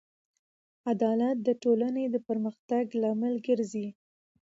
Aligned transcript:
عدالت 0.91 1.37
د 1.47 1.49
ټولنې 1.63 2.05
د 2.09 2.15
پرمختګ 2.27 2.85
لامل 3.01 3.35
ګرځي. 3.47 3.87